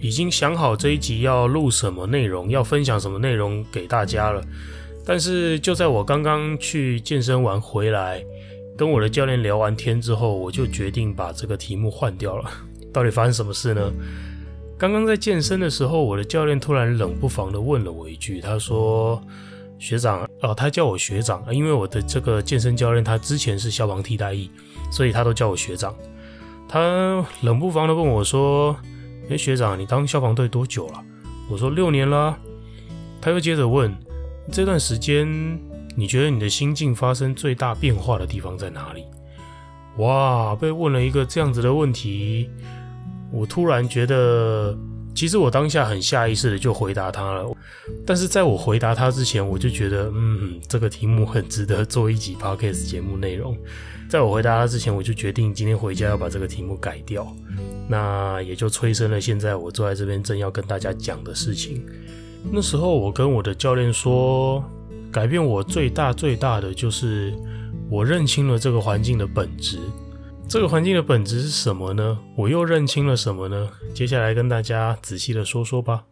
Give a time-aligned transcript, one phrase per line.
[0.00, 4.42] 已经想好这一集要录什么内容，要分享什么内容给大家了。
[5.04, 8.24] 但是就在我刚刚去健身完回来，
[8.78, 12.50] 跟我的教练聊完天之后，我就决定把这个题目换掉了。
[12.92, 13.92] 到底发生什么事呢？
[14.78, 19.22] 刚刚在健身的时候，我的教练突然冷不防地问了我一句，他说
[19.78, 24.50] ：“学长，哦，他叫我学长，因为我的这个健身教练他之前是消防替代役，
[24.90, 25.94] 所以他都叫我学长。”
[26.66, 28.74] 他冷不防地问我说。
[29.30, 31.00] 哎，学长，你当消防队多久了？
[31.48, 32.36] 我说六年了。
[33.22, 33.94] 他又接着问，
[34.50, 35.28] 这段时间
[35.94, 39.04] 你觉得你的心境发生最大变化的地方在哪里？
[39.98, 42.50] 哇，被问了一个这样子的问题，
[43.30, 44.76] 我突然觉得，
[45.14, 47.50] 其实我当下很下意识的就回答他了。
[48.06, 53.56] 但是在我回答他之前，我就觉得，嗯，这个题目很值得做一集 podcast 节目内容。
[54.08, 57.26] 在我回答他之前，我就决定今天回家要把这个题目改掉。
[57.88, 61.84] 那也就催生了现在我坐在这边正要跟大家讲的事情。
[62.50, 64.64] 那时候我跟我的教练说，
[65.12, 67.34] 改变我最大最大的就是
[67.88, 69.78] 我认清了这个环境的本质。
[70.50, 72.18] 这个环境的本质是什么呢？
[72.34, 73.70] 我又认清了什么呢？
[73.94, 76.02] 接下来跟大家仔细的说说吧。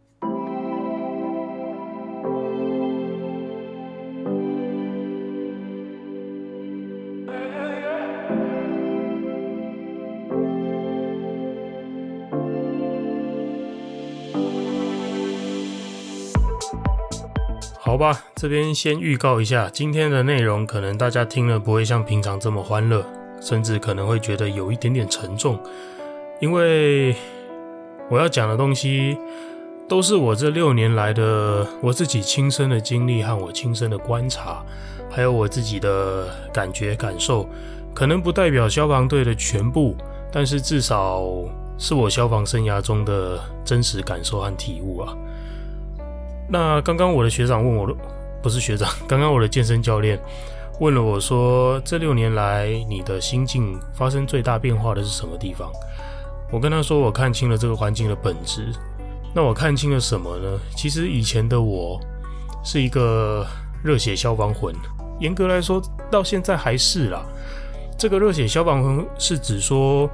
[17.81, 23.05] 好吧，这边先预告一下，今天的内容可能大家听了不会像平常这么欢乐，
[23.41, 25.59] 甚至可能会觉得有一点点沉重，
[26.41, 27.15] 因为
[28.11, 29.17] 我要讲的东西
[29.89, 34.65] 都是我这六年来的我自己亲身的经历和我亲身的观察，
[35.11, 37.49] 还有我自己的感觉感受，
[37.95, 39.97] 可能不代表消防队的全部，
[40.33, 41.25] 但是至少
[41.79, 45.17] 是我消防生涯中的真实感受和体悟啊。
[46.51, 47.87] 那刚刚我的学长问我，
[48.43, 50.19] 不是学长，刚刚我的健身教练
[50.81, 55.71] 问了我说，这六年来你的心境发生最大变化的是什么地方？
[56.53, 58.73] 我跟他说，我看清了这个环境的本质。
[59.35, 60.61] 那我看清了什么呢？
[60.77, 62.01] 其实以前的我
[62.65, 63.45] 是一个
[63.83, 64.75] 热血消防魂，
[65.19, 67.27] 严格来说到现在还是啦。
[67.99, 70.09] 这个热血消防魂是指说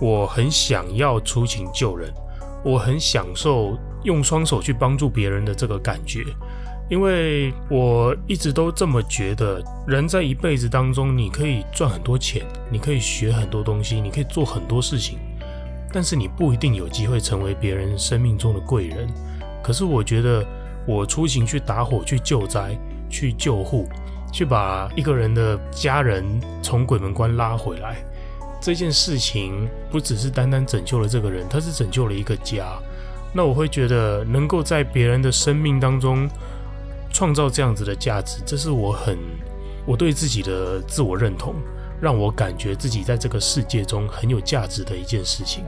[0.00, 2.12] 我很想要出勤救人，
[2.62, 3.76] 我很享受。
[4.02, 6.24] 用双手去帮助别人的这个感觉，
[6.90, 15.20] 因为我一直都这么觉得，人在一辈子当中，你可以赚很多钱，你可以学很多东西，你可以做很多事情，
[15.92, 19.08] 但是你不一定有机会成为别人生命中的贵人。
[19.62, 20.44] 可是我觉得，
[20.84, 22.76] 我出行去打火、去救灾、
[23.08, 23.88] 去救护、
[24.32, 26.24] 去把一个人的家人
[26.60, 28.04] 从鬼门关拉回来，
[28.60, 32.66] 这件事情不只是单单拯救了这个人，他是拯救了一个家。
[33.32, 36.28] 那我会觉得能够在别人的生命当中
[37.12, 39.18] 创造这样子的价值，这是我很
[39.86, 41.54] 我对自己的自我认同，
[42.00, 45.64] 让我感觉自己在这个世界中很有价值的一件事情。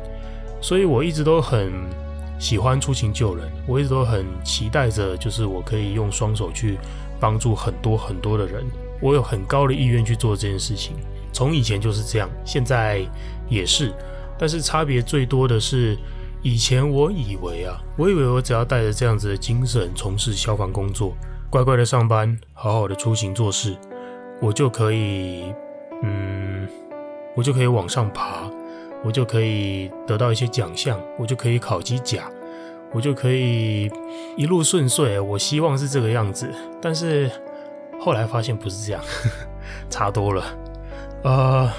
[0.61, 1.73] 所以我一直都很
[2.39, 6.79] 喜欢出勤救人，我一直都很期待着，就是我可以用双手去
[7.19, 8.65] 帮助很多很多的人。
[9.01, 10.95] 我有很高的意愿去做这件事情，
[11.33, 13.05] 从以前就是这样，现在
[13.49, 13.93] 也是，
[14.39, 15.99] 但是差别最多的是。
[16.45, 21.17] 以前我以为啊，我以为我只要带着这样子的精神从事消防工作，
[21.53, 23.77] 乖乖的上班，好好的出行做事，
[24.41, 25.55] 我就可以，
[26.03, 26.67] 嗯，
[27.37, 28.51] 我就可以往上爬，
[29.05, 32.23] 我就可以得到一些奖项，我就可以考机甲，
[32.91, 33.91] 我就可以
[34.35, 35.21] 一路顺遂。
[35.21, 36.51] 我希望是这个样子，
[36.81, 37.31] 但是
[38.01, 39.05] 后来发现不是这样，
[39.91, 40.43] 差多了。
[41.23, 41.71] 呃，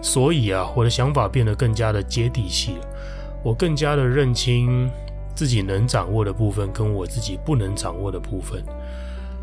[0.00, 2.88] 所以啊，我的想法变得更加的接地气了。
[3.44, 4.90] 我更加的认清
[5.34, 8.64] 自己能掌握的部分，跟我自己不能掌握的部分。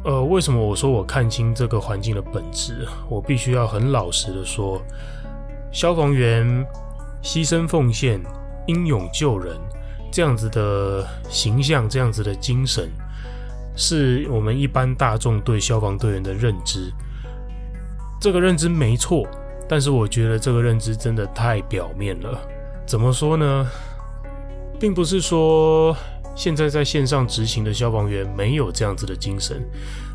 [0.05, 2.87] 呃，为什么我说我看清这个环境的本质？
[3.09, 4.79] 我必须要很老实的说，
[5.71, 6.45] 消防员
[7.23, 8.21] 牺牲奉献、
[8.67, 9.57] 英勇救人
[10.11, 12.87] 这样子的形象，这样子的精神，
[13.75, 16.93] 是我们一般大众对消防队员的认知。
[18.21, 19.27] 这个认知没错，
[19.67, 22.39] 但是我觉得这个认知真的太表面了。
[22.85, 23.67] 怎么说呢？
[24.79, 25.97] 并不是说
[26.35, 29.63] 现在在线上执行的消防员没有这样子的精神，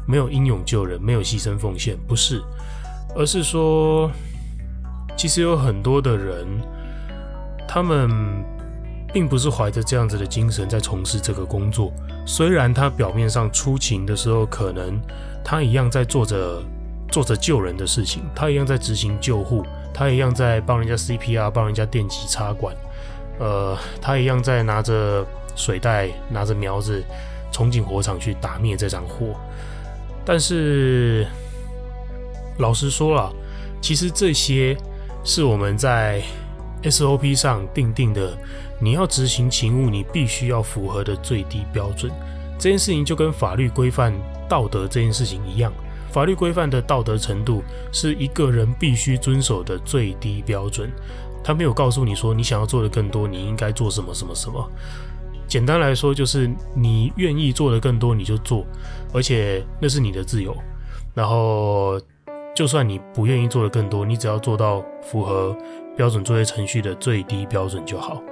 [0.06, 2.43] 没有英勇救人，没有牺牲奉献，不是，
[3.17, 4.11] 而是说，
[5.17, 6.46] 其实有很多的人，
[7.67, 8.11] 他们
[9.12, 11.93] 并不是怀着这样子的精神在从事这个工作。
[12.26, 15.00] 虽然他表面上出勤的时候，可能
[15.43, 16.62] 他一样在做着
[17.11, 22.76] 做着救人的事情，他一样在执行救护，他一样在帮人家 CPR，帮人家电击插管，
[23.38, 25.26] 呃，他一样在拿着
[25.56, 27.02] 水袋、拿着苗子
[27.52, 29.35] 冲进火场去打灭这场火。
[30.25, 31.26] 但是，
[32.58, 33.32] 老实说了，
[33.81, 34.76] 其实这些
[35.25, 36.23] 是我们在
[36.82, 38.37] SOP 上定定的。
[38.82, 42.11] 你要执行勤务，你必须要符合的最低标准。
[42.58, 44.12] 这件事情就跟法律规范
[44.49, 45.70] 道德这件事情一样，
[46.11, 47.62] 法律规范的道德程度
[47.93, 50.91] 是一个人必须遵守的最低标准。
[51.44, 54.70] 他没有告诉你说，你想要做的更多，你应该做什么什么什么。
[55.50, 58.64] 简单来说，就是你愿意做的更多，你就做，
[59.12, 60.56] 而且那是你的自由。
[61.12, 62.00] 然后，
[62.55, 65.56] 就算你不愿意做的更多，你只要做到符合
[65.97, 68.23] 标准作业程序的最低标准就好。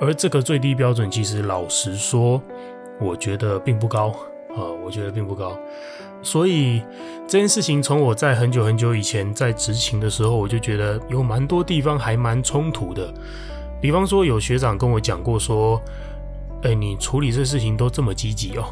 [0.00, 2.40] 而这个最低标准，其实老实说，
[2.98, 4.08] 我觉得并不高
[4.56, 5.54] 啊，我觉得并不高。
[6.22, 6.82] 所以
[7.28, 13.12] 这件事情从我在很久很久以前在执勤的时候，我就觉得有蛮多地方还蛮冲突的。
[13.78, 15.78] 比方说，有学长跟我讲过说
[16.62, 18.64] ：“哎，你处理这事情都这么积极哦，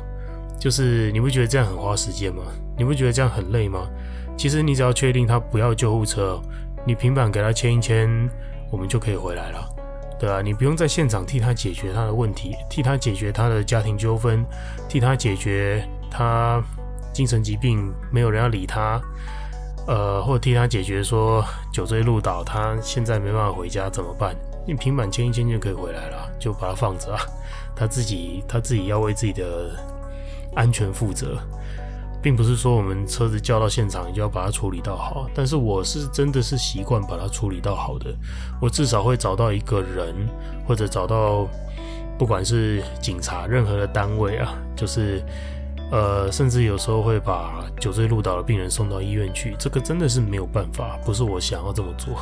[0.58, 2.42] 就是你不觉得这样很花时间吗？
[2.76, 3.88] 你不觉得这样很累吗？
[4.36, 6.40] 其实你只要确定他不要救护车，
[6.86, 8.08] 你平板给他签一签，
[8.70, 9.68] 我们就可以回来了。”
[10.20, 14.44] 对啊，你不用在现场替他解决他的问题，替他解决他的家庭纠纷，
[14.86, 16.62] 替他解决他
[17.10, 19.00] 精神疾病没有人要理他，
[19.86, 21.42] 呃，或者替他解决说
[21.72, 24.36] 酒醉路倒，他现在没办法回家怎么办？
[24.66, 27.20] 你平板签一签就可以回来了，就把它放着啊，
[27.74, 29.70] 他自己他自己要为自己的
[30.54, 31.38] 安全负责。
[32.22, 38.14] 并不是说我们车子叫到现场，就要把它处理到好，但是我是真的是习惯把它处理到好的。
[38.60, 40.14] 我至少会找到一个人，
[40.66, 41.48] 或者找到
[42.18, 45.24] 不管是警察任何的单位啊，就是
[45.90, 49.56] 呃，甚至有时候会把酒醉路倒的病人送到医院去。
[49.58, 52.16] 这个真的是没有办法，不是我想要这么做，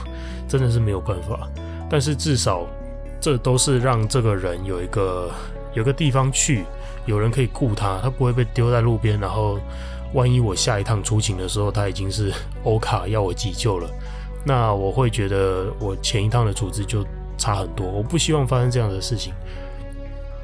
[0.46, 1.48] 真的是没有办法。
[1.90, 2.64] 但是至少
[3.20, 5.30] 这都是让这个人有一个
[5.74, 6.64] 有个地方去。
[7.06, 9.18] 有人可以顾他，他不会被丢在路边。
[9.18, 9.58] 然后，
[10.12, 12.30] 万一我下一趟出勤的时候，他已经是
[12.64, 13.88] 欧卡要我急救了，
[14.44, 17.02] 那我会觉得我前一趟的处置就
[17.38, 17.86] 差很多。
[17.86, 19.32] 我不希望发生这样的事情。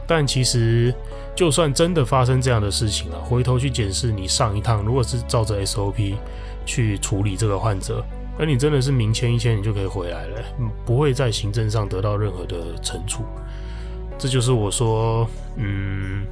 [0.07, 0.95] 但其实，
[1.37, 6.15] 就算真的发生这样的事情了，回头去检视你上一趟，如果是照着 SOP
[6.65, 8.03] 去处理这个患者，
[8.39, 10.43] 而你真的是明签一签，你就可以回来了，
[10.85, 13.25] 不会在行政上得到任何的惩处。
[14.19, 16.25] 这就是我说，嗯。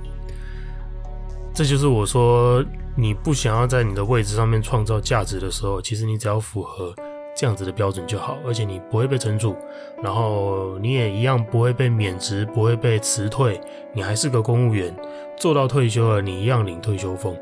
[1.54, 2.64] 这就是我说，
[2.96, 6.94] 你不想要在你的位置上面创造价值的时候，其实你只要符合
[7.36, 9.54] 这样子的标准就好，而且你不会被惩处，
[10.02, 13.60] 然后你也一样不会被免职，不会被辞退，
[13.92, 14.96] 你还是个公务员，
[15.36, 17.36] 做到退休了，你一样领退休俸。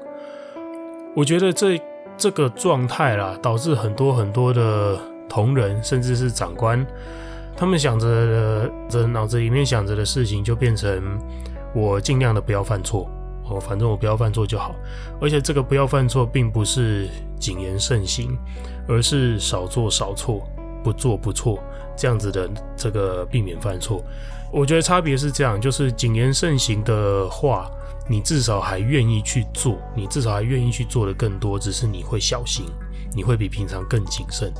[1.14, 1.80] 我觉得这
[2.20, 6.86] 这个状态啦，导致很多很多的同仁，甚至是长官，
[7.56, 11.18] 他们想着的，脑子里面想着的事情，就变成
[11.74, 13.08] 我尽量的不要犯错。
[13.48, 14.74] 哦，反正我不要犯错就好，
[15.18, 18.36] 而且这个不要犯错，并不是谨言慎行，
[18.86, 20.46] 而是少做少错，
[20.84, 21.58] 不做不错，
[21.96, 24.04] 这样子的这个避免犯错。
[24.52, 27.70] 我觉得差别是这样，就是谨言慎行的话，
[28.10, 32.66] 你至少还愿意去做，你至少还愿意去做的更多，只是你会小心，
[33.14, 34.52] 你会比平常更谨慎。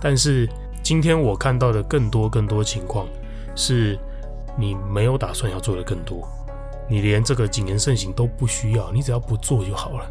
[0.00, 0.48] 但是
[0.84, 3.08] 今天我看到的更多更多情况，
[3.56, 3.98] 是
[4.56, 6.22] 你没有打算要做的更多。
[6.88, 10.04] 你连这个谨言慎行都不需要，你只要不做就好了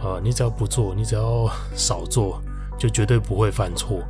[0.00, 0.20] 啊！
[0.20, 2.42] 你只要不做，你只要少做，
[2.76, 4.02] 就绝对不会犯错。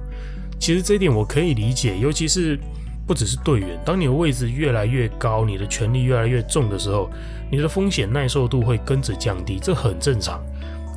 [0.59, 2.59] 其实这一点我可以理解，尤其是
[3.07, 7.09] 不只是队员，当你的位置越来越高，你的权力越来越重的时候，
[7.51, 10.43] 你的风险耐受度会跟着降低，这很正常。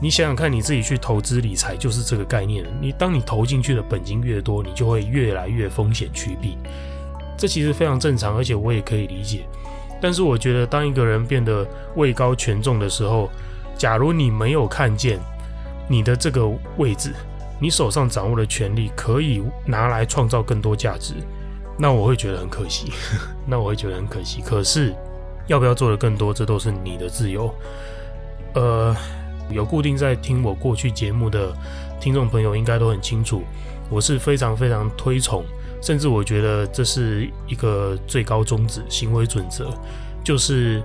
[0.01, 2.65] 你想想看，你自己去投资理财就是这个概念。
[2.81, 6.57] 你当你投进去的本金越多，你就会越来越风险趋避，
[7.37, 9.45] 这其实非常正常，而且我也可以理解。
[10.01, 13.29] 但是我觉得，当一个人变得位高权重的时候，
[13.77, 15.19] 假如你没有看见
[15.87, 17.13] 你的这个位置，
[17.59, 21.13] 你手上掌握的权力可以拿来创造更多价值，
[21.79, 22.91] 那我会觉得很可惜。
[23.47, 24.41] 那我会觉得很可惜。
[24.41, 24.93] 可是，
[25.47, 27.49] 要不要做的更多，这都是你的自由。
[28.53, 28.95] 呃，
[29.49, 31.55] 有固定在听我过去节目的
[31.99, 33.43] 听众朋友，应该都很清楚，
[33.89, 35.43] 我是非常非常推崇。
[35.81, 39.73] 甚至我觉得这是一个最高宗旨、行为准则，
[40.21, 40.83] 就是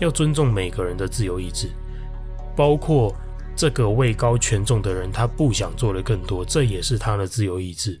[0.00, 1.70] 要尊重每个人的自由意志，
[2.54, 3.14] 包括
[3.56, 7.98] 这个位高权重的人，他不想做的更多，这也是他的自由意志。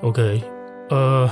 [0.00, 0.42] OK，
[0.90, 1.30] 呃，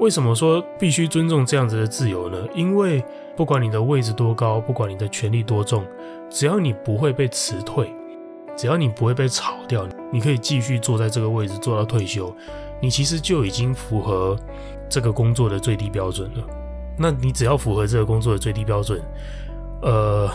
[0.00, 2.38] 为什么说必须尊重这样子的自由呢？
[2.54, 3.04] 因为
[3.36, 5.84] 不管你的位置多高，不管你的权力多重，
[6.28, 7.94] 只要你不会被辞退，
[8.56, 12.34] 只要你不会被炒掉，你可以继续坐在这个位置做到退休，
[12.80, 14.36] 你其实就已经符合
[14.88, 16.44] 这个工作的最低标准了。
[16.98, 19.00] 那你只要符合这个工作的最低标准，
[19.82, 20.28] 呃，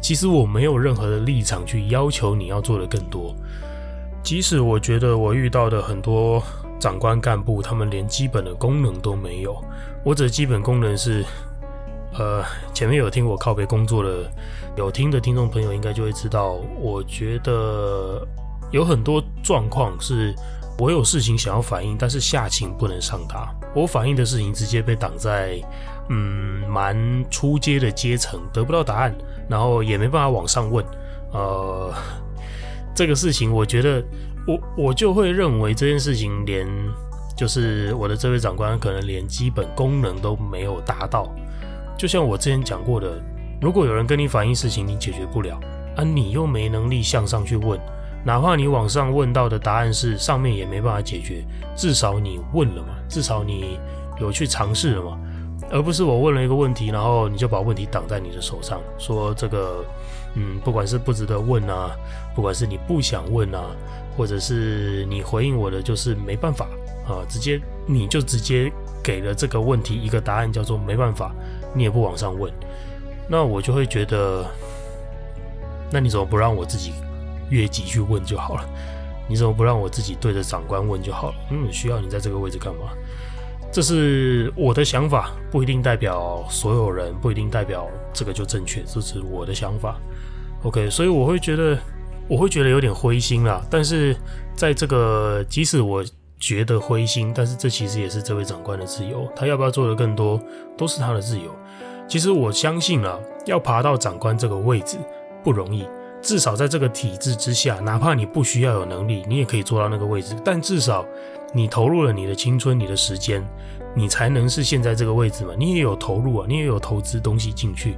[0.00, 3.34] 其实我没有任何的立场去要求你要做的更多。
[4.22, 6.42] 即使我觉得我遇到的很多
[6.78, 9.56] 长官干部，他们连基本的功能都没有。
[10.04, 11.24] 我指的基本功能是，
[12.18, 14.30] 呃，前面有听我靠北工作的
[14.76, 18.26] 有听的听众朋友应该就会知道，我觉得
[18.70, 20.34] 有很多状况是。
[20.80, 23.52] 我有事情想要反映，但是下情不能上达。
[23.74, 25.60] 我反映的事情直接被挡在，
[26.08, 26.96] 嗯，蛮
[27.28, 29.12] 初阶的阶层，得不到答案，
[29.48, 30.86] 然后也没办法往上问。
[31.32, 31.92] 呃，
[32.94, 34.00] 这个事情，我觉得
[34.48, 36.66] 我我就会认为这件事情连
[37.36, 41.30] 就是我的这位长官可能连基本功能都没有达到。
[41.98, 43.20] 就像我之前讲过的，
[43.60, 45.60] 如果有人跟你反映事情，你解决不了，
[45.94, 47.78] 而、啊、你又没能力向上去问。
[48.24, 51.44] 哪怕你往上问到的答案是上面也没办法解决，
[51.76, 53.78] 至少你问了嘛，至少你
[54.18, 55.18] 有去尝试了嘛，
[55.70, 59.84] 而不是我问了一个问题，然后你就把问题挡在你的手上，说这个，
[60.34, 61.90] 嗯，不管是不值得问啊，
[62.34, 63.62] 不管是你不想问啊，
[64.18, 66.66] 或者是你回应我的就是没办法
[67.06, 68.70] 啊，直接你就直接
[69.02, 71.32] 给了这个问题一个答案，叫做没办法，
[71.74, 72.52] 你也不往上问，
[73.28, 74.44] 那我就会觉得，
[75.90, 76.92] 那你怎么不让我自己？
[77.50, 78.68] 越级去问就好了，
[79.26, 81.34] 你怎么不让我自己对着长官问就好了？
[81.50, 82.92] 嗯，需要你在这个位置干嘛？
[83.72, 89.96] 这是我的想法，不一定代表所有人，不一定代表这个就正确，这是我的想法。
[90.62, 91.78] OK，所以我会觉得，
[92.28, 93.60] 我会觉得有点灰心啦。
[93.70, 94.14] 但是
[94.54, 96.04] 在这个，即使我
[96.38, 100.40] 觉得灰心，但是这其实也是这位长官的自由，他要不要做的更多，
[100.76, 101.50] 都是他的自由。
[102.06, 104.96] 其实我相信啊，要爬到长官这个位置
[105.42, 105.86] 不容易。
[106.20, 110.34] 至少在这个体制之下，哪怕你不需要有能力，你也可以做到那个位置。
[110.44, 111.06] 但至少
[111.52, 113.40] 你投入了你的青春、你的时间，
[113.94, 115.52] 你才能是现在这个位置嘛。
[115.56, 117.96] 你也有投入啊，你也有投资东西进去。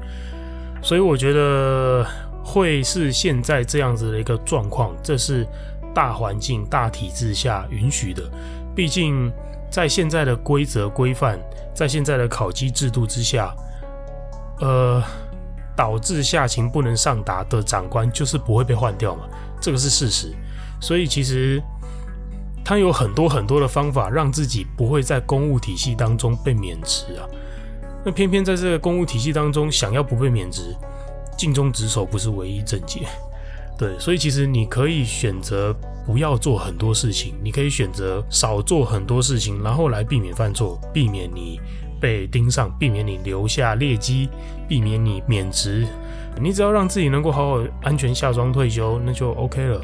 [0.82, 2.06] 所以我觉得
[2.50, 5.46] 会是现在这样子的一个状况，这是
[5.94, 8.22] 大环境、大体制下允许的。
[8.74, 9.32] 毕竟
[9.70, 11.38] 在现在的规则规范，
[11.72, 13.54] 在现在的考绩制度之下，
[14.58, 15.02] 呃。
[15.76, 19.22] 导致下情不能上达的长官就是不会被换掉嘛，
[19.62, 20.30] 这个是事实。
[20.78, 21.62] 所以其实
[22.62, 27.24] 他有很多很多的方法让自己不会在公务体系当中被免职啊。
[28.04, 30.76] 那偏偏在这个公务体系当中，想要不被免职，
[31.36, 33.00] 尽忠职守不是唯一正解。
[33.78, 41.60] 对，所以其实你可以选择不要做很多事情，你可以选择少做很多事情，然后来避免犯错，避免你。
[42.00, 44.30] 被盯上，避免你留下劣迹，
[44.66, 45.86] 避免你免职。
[46.40, 49.78] 你只要让自己能够好好安全下装退休，那就 OK 了。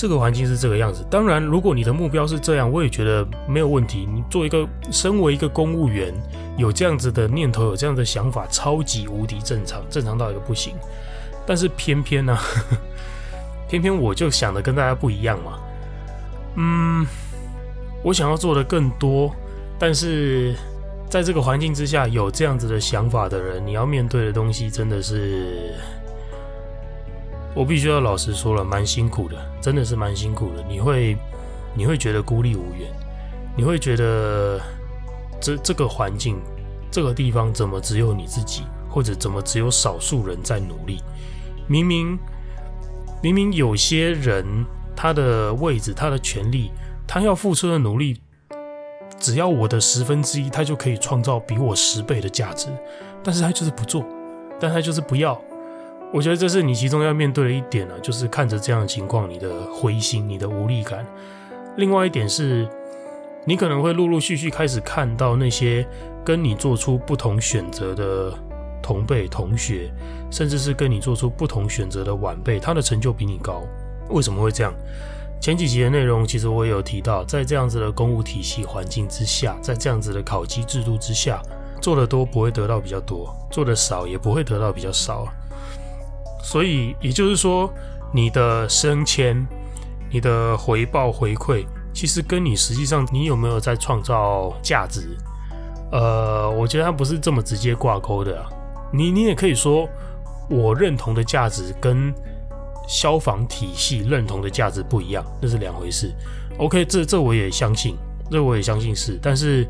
[0.00, 1.04] 这个环境是这个样子。
[1.10, 4.08] 当然，如果你的目标是这样，我也觉得没有问题。
[4.10, 6.10] 你做一个身为一个公务员，
[6.56, 10.72] 有这样子的念头，有这样的想法，超级无敌正常，正常到一个不行。
[11.46, 12.34] 但是偏偏呢、
[13.68, 15.58] 偏偏我就想的跟大家不一样嘛。
[16.56, 17.06] 嗯，
[18.02, 19.30] 我想要做的更多。
[19.78, 20.54] 但是，
[21.10, 25.74] 在这个环境之下，有这样子的想法的人，你要面对的东西真的是，
[27.54, 30.62] 我必须要老实说了，蛮辛苦的，真的是蛮辛苦的。
[30.68, 31.16] 你会，
[31.74, 32.88] 你会觉得孤立无援，
[33.56, 34.60] 你会觉得
[35.40, 36.40] 这这个环境，
[36.90, 41.02] 这个地方怎么只有你自己，或者怎么只有少数人在努力？
[41.66, 42.18] 明明，
[43.22, 44.44] 明明有些人
[44.94, 46.70] 他的位置，他的权利，
[47.06, 48.20] 他要付出的努力。
[49.18, 52.68] 只要我的十分之一，他就可以创造比我十倍的价值，
[53.22, 54.02] 但是他就是不做，
[54.58, 55.38] 但他就是不要。
[56.12, 61.06] 我觉得这是你其中要面对的一点啊，就是看着这样的情况，你的灰心，你的无力感。
[61.76, 62.68] 另外一点是，
[63.44, 65.86] 你可能会陆陆续续开始看到那些
[66.24, 68.34] 跟你做出不同选择的
[68.82, 69.88] 同辈同学，
[70.32, 73.62] 甚至是跟你做出不同选择的晚辈，他的成就比你高。
[74.08, 74.74] 为什么会这样？
[75.40, 81.40] 前几集的内容，其实我也有提到，在这样子的公务体系环境之下，在这样子的考绩制度之下，
[81.80, 85.26] 做得多不会得到比较多，做得少也不会得到比较少。
[86.42, 87.72] 所以也就是说，
[88.12, 89.46] 你的升迁、
[90.10, 95.16] 你的回报回馈，其实跟你实际上你有没有在创造价值，
[95.92, 98.48] 呃，我觉得它不是这么直接挂钩的啊。
[98.92, 99.88] 你你也可以说，
[100.48, 102.12] 我认同的价值跟
[102.88, 106.12] 消防体系认同的价值不一样，那是两回事。
[106.58, 107.96] OK，这这我也相信，
[108.30, 109.16] 这我也相信是。
[109.22, 109.64] 但是，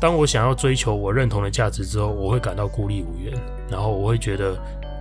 [0.00, 3.32] 当我想要追求我认同的价值之后，我会感到孤立无援，
[3.70, 4.56] 然后我会觉得，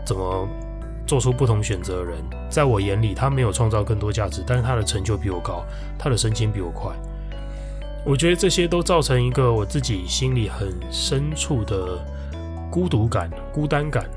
[0.06, 0.48] 怎么
[1.12, 5.62] 做出不同选择的人，在我眼里，他没有创造更多价值，但是他的成就比我高，
[6.00, 6.90] 他的升迁比我快。
[8.06, 12.00] 我觉得这些都造成一个我自己心里很深处的
[12.72, 14.10] 孤独感、孤单感。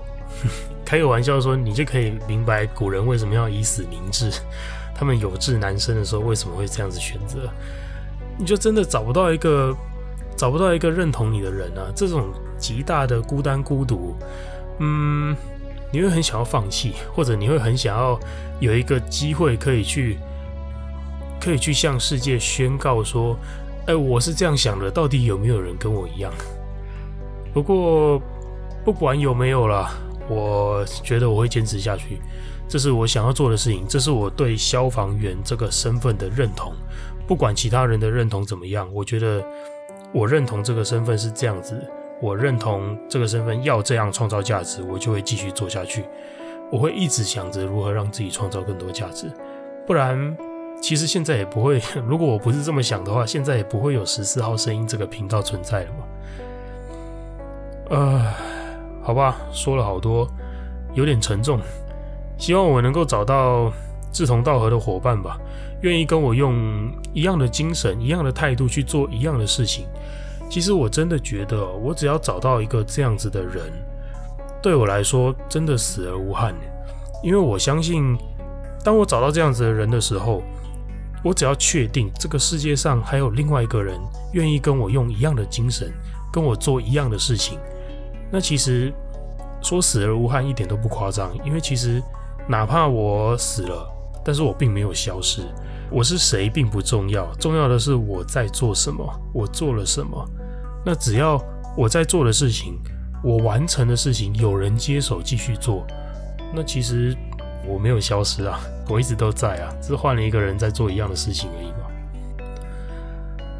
[0.86, 4.32] 开个玩笑说，你就可以明白古人为什么要以死明志，
[4.94, 7.40] 他们有志难伸的时候为什么会这样子选择。
[8.38, 9.76] 你就真的找不到一个
[10.34, 11.92] 找不到一个认同你的人啊！
[11.94, 14.16] 这种极大的孤单孤独，
[14.78, 15.36] 嗯，
[15.92, 18.18] 你会很想要放弃，或者你会很想要
[18.60, 20.18] 有一个机会可以去。
[21.42, 23.34] 可以去向世界宣告说
[23.88, 26.30] ：“哎，我是这样想的，到底有没有人跟我一样？”
[27.54, 28.20] 不过，
[28.84, 29.90] 不管有没有啦，
[30.28, 32.20] 我觉得我会坚持下去。
[32.68, 36.74] 这是我想要做的事情，这是我对消防员这个身份的认同。
[37.26, 39.42] 不管其他人的认同怎么样，我觉得
[40.12, 41.82] 我认同这个身份是这样子。
[42.20, 46.04] 我认同这个身份要这样创造价值，我就会继续做下去。
[46.70, 49.30] 我会一直想着如何让自己创造更多价值，
[49.86, 50.36] 不然。
[50.82, 55.98] 其实现在也不会， 如果我不是这么想的话，现在也不会有十四号声音这个频道存在了嘛。
[57.90, 58.32] 呃，
[59.02, 60.26] 好吧，说了好多，
[60.94, 61.60] 有点沉重。
[62.38, 63.70] 希望我能够找到
[64.10, 65.38] 志同道合的伙伴吧，
[65.82, 69.84] 愿意跟我用一样的精神、一样的态度去做一样的事情。
[70.50, 73.72] 其实我真的觉得，我只要找到一个这样子的人，
[74.60, 76.52] 对我来说真的死而无憾。
[77.22, 78.18] 因为我相信，
[78.82, 80.42] 当我找到这样子的人的时候，
[81.22, 83.96] 我只要确定这个世界上还有另外一个人
[84.32, 85.92] 愿意跟我用一样的精神，
[86.32, 87.56] 跟我做一样的事情，
[88.32, 88.92] 那其实
[89.62, 91.30] 说死而无憾一点都不夸张。
[91.44, 92.02] 因为其实
[92.48, 93.88] 哪怕我死了，
[94.24, 95.42] 但是我并没有消失。
[95.92, 100.28] 我是谁并不重要，重要的是我在做什么，我做了什么。
[100.84, 101.42] 那只要
[101.76, 102.78] 我在做的事情，
[103.22, 105.86] 我完成的事情，有人接手继续做，
[106.54, 107.16] 那其实。
[107.66, 112.48] 我没有消失啊，我一直都在啊，只是换了一个人在做一样的事情而已嘛。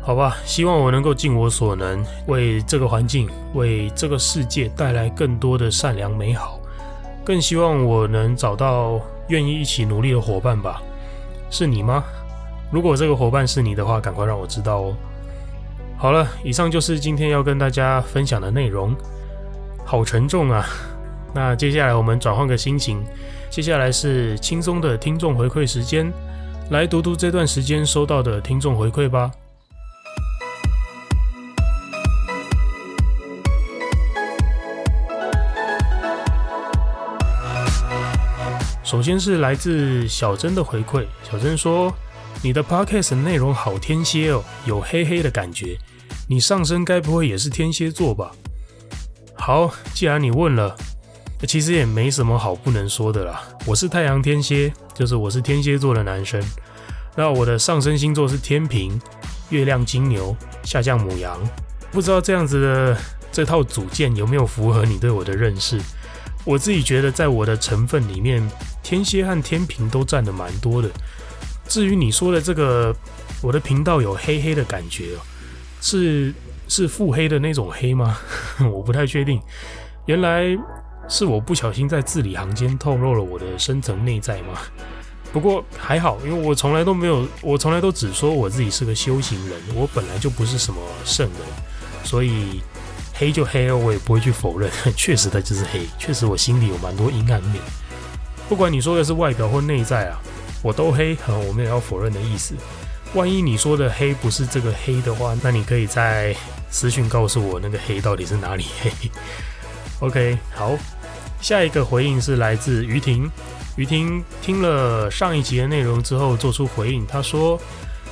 [0.01, 6.59] 好吧，希望我能够尽我所能，为这个环境、为这个世界带来更多的善良美好。
[7.23, 10.83] 更希望我能找到愿意一起努力的伙伴吧。
[11.51, 12.03] 是你吗？
[12.73, 14.97] 如果这个伙伴是你的话，赶快让我知道哦。
[16.01, 18.97] 好了，以上就是今天要跟大家分享的内容。
[19.85, 20.67] 好沉重啊。
[21.35, 23.05] 那接下来我们转换个心情。
[23.51, 26.11] 接下来是轻松的听众回馈时间，
[26.71, 29.31] 来读读这段时间收到的听众回馈吧。
[38.83, 41.93] 首先是来自小珍的回馈，小珍说
[42.43, 45.77] ：“你的 podcast 内容好天蝎哦，有黑黑的感觉。
[46.31, 48.31] 你上升该不会也是天蝎座吧？”
[49.35, 50.77] 好，既然你问了。
[51.49, 53.43] 其实也没什么好不能说的啦。
[53.65, 56.39] 我是太阳天蝎，就是我是天蝎座的男生。
[57.17, 59.01] 那我的上升星座是天秤，
[59.49, 61.41] 月亮金牛，下降母羊。
[61.91, 62.97] 不知道这样子的
[63.33, 65.81] 这套组件有没有符合你对我的认识？
[66.45, 68.47] 我自己觉得，在我的成分里面，
[68.83, 70.91] 天蝎和天秤都占得蛮多的。
[71.67, 72.95] 至于你说的这个，
[73.41, 75.21] 我的频道有黑黑的感觉哦，
[75.81, 76.33] 是
[76.69, 78.19] 是腹黑的那种黑吗？
[78.73, 79.41] 我不太确定。
[80.07, 80.57] 原来。
[81.13, 84.61] 是我不小心在字里行间透露了我的深层内在吗？
[85.33, 92.63] 不过还好，因为我从来都没有，我从来都只说我自己是个修行人，我本来就不是什么圣人，所以
[93.13, 94.71] 黑就黑哦，我也不会去否认。
[94.95, 97.57] 确实它就是黑，确实我心里有蛮多阴暗面。
[98.49, 100.21] 不管你说的是外表或内在啊，
[100.63, 102.55] 我都黑， 我没有要否认的意思。
[103.15, 106.35] 万一你说的黑不是这个黑的话，那你可以在
[106.71, 108.91] 私讯告诉我那个黑到底是哪里黑。
[110.07, 110.77] OK，好。
[111.41, 113.29] 下一个回应是来自于婷，
[113.75, 117.59] 于婷听了上一集的内容之后做出回应，她说：“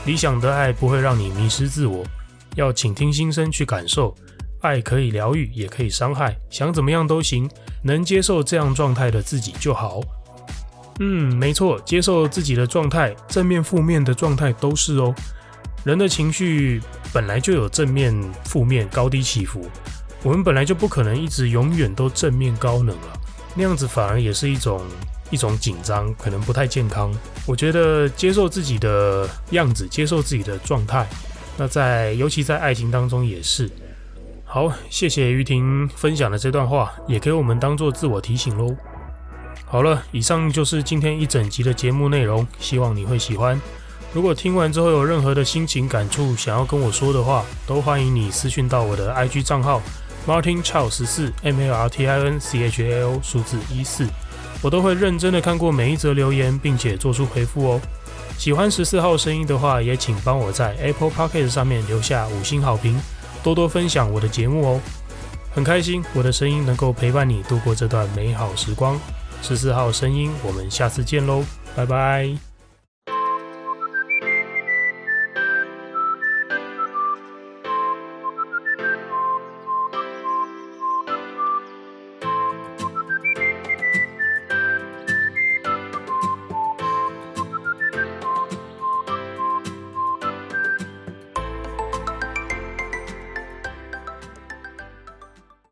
[0.07, 2.03] 理想的爱不会让你迷失自我，
[2.57, 4.15] 要倾听心声去感受，
[4.63, 7.49] 爱可以疗愈，也可以伤害，想怎么样都行，
[7.83, 10.01] 能接受这样状态的自己就好。”
[11.01, 15.15] 嗯，没错，接受自己的状态，正面、负面的状态都是哦。
[15.85, 16.83] 人的情绪
[17.13, 19.65] 本来就有正面、负面、高低起伏。
[20.25, 23.21] 我们本来就不可能一直永远都正面高能了，
[23.55, 24.83] 那样子反而也是一种
[25.31, 27.15] 一种紧张，可能不太健康。
[27.47, 31.09] 我觉得接受自己的样子，接受自己的状态，
[31.57, 33.71] 那在尤其在爱情当中也是，
[34.45, 38.77] 好，谢谢于婷分享的这段话，也给我们当做自我提醒喽。
[39.71, 43.61] 好了，以上就是今天一整集的节目内容，希望你会喜欢。
[44.15, 49.83] 如果听完之后有任何的心情感触想要跟我说的话，都欢迎你私讯到我的 IG 账号
[50.27, 54.07] Martin Chao 十四 M A R T I N C H A L 数字一四，
[54.63, 57.81] 我都会认真的看过每一则留言，并且做出回复哦。
[58.39, 62.99] 喜欢十四号声音的话，也请帮我在 Apple Podcast 上面留下五星好评。
[63.43, 64.81] 多多分享我的节目哦，
[65.55, 68.99] 很开心我的声音能够陪伴你度过这段美好时光。
[69.42, 72.48] 十四号声音，我们下次见喽，拜拜。